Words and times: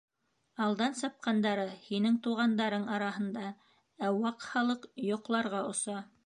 Алдан 0.67 0.95
сапҡандары— 1.01 1.65
һинең 1.89 2.17
туғандарың 2.27 2.87
араһында, 2.95 3.45
ә 4.09 4.11
Ваҡ 4.25 4.49
Халыҡ 4.49 4.89
йоҡларға 5.13 5.63
оса. 5.69 6.01